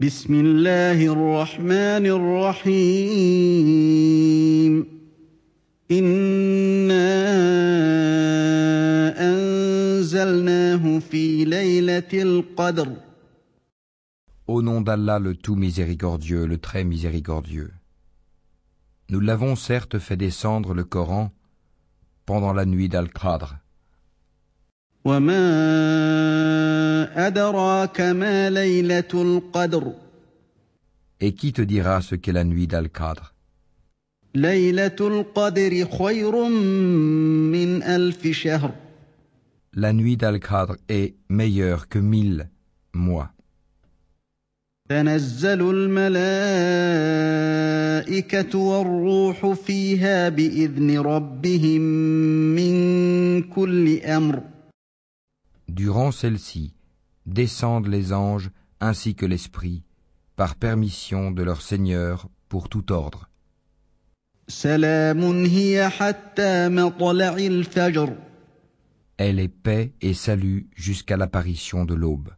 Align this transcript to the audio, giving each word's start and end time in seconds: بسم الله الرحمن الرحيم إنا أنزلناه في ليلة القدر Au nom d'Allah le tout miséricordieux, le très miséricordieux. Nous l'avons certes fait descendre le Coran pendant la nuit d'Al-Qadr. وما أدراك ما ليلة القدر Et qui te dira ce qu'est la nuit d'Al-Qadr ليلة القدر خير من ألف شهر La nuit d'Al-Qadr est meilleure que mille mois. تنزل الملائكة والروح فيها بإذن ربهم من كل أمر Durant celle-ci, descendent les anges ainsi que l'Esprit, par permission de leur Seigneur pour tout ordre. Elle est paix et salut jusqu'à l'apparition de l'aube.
بسم 0.00 0.34
الله 0.34 1.06
الرحمن 1.12 2.06
الرحيم 2.06 3.14
إنا 5.90 7.08
أنزلناه 9.18 10.98
في 10.98 11.44
ليلة 11.44 12.12
القدر 12.14 12.88
Au 14.46 14.62
nom 14.62 14.80
d'Allah 14.80 15.18
le 15.18 15.34
tout 15.34 15.56
miséricordieux, 15.56 16.46
le 16.46 16.58
très 16.58 16.84
miséricordieux. 16.84 17.72
Nous 19.10 19.18
l'avons 19.18 19.56
certes 19.56 19.98
fait 19.98 20.16
descendre 20.16 20.74
le 20.74 20.84
Coran 20.84 21.32
pendant 22.24 22.52
la 22.52 22.64
nuit 22.66 22.88
d'Al-Qadr. 22.88 23.56
وما 25.04 26.66
أدراك 27.26 28.00
ما 28.00 28.50
ليلة 28.50 29.08
القدر 29.14 29.92
Et 31.20 31.32
qui 31.34 31.52
te 31.52 31.62
dira 31.62 32.00
ce 32.00 32.14
qu'est 32.14 32.32
la 32.32 32.44
nuit 32.44 32.66
d'Al-Qadr 32.66 33.32
ليلة 34.34 34.96
القدر 35.00 35.84
خير 35.98 36.48
من 37.52 37.82
ألف 37.82 38.26
شهر 38.26 38.70
La 39.76 39.92
nuit 39.92 40.16
d'Al-Qadr 40.16 40.76
est 40.88 41.14
meilleure 41.28 41.88
que 41.88 41.98
mille 41.98 42.48
mois. 42.94 43.30
تنزل 44.88 45.70
الملائكة 48.08 48.58
والروح 48.58 49.46
فيها 49.52 50.28
بإذن 50.28 50.98
ربهم 50.98 51.80
من 52.56 53.42
كل 53.42 54.00
أمر 54.02 54.42
Durant 55.68 56.10
celle-ci, 56.12 56.72
descendent 57.28 57.88
les 57.88 58.12
anges 58.12 58.50
ainsi 58.80 59.14
que 59.14 59.26
l'Esprit, 59.26 59.82
par 60.36 60.54
permission 60.56 61.30
de 61.30 61.42
leur 61.42 61.62
Seigneur 61.62 62.28
pour 62.48 62.68
tout 62.68 62.92
ordre. 62.92 63.28
Elle 69.18 69.40
est 69.40 69.48
paix 69.48 69.92
et 70.00 70.14
salut 70.14 70.70
jusqu'à 70.74 71.16
l'apparition 71.16 71.84
de 71.84 71.94
l'aube. 71.94 72.30